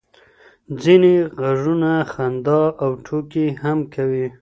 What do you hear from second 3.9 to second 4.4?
کوي.